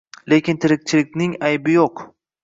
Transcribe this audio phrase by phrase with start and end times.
[0.31, 2.03] Lekin tirikchilikding aybi jo‘q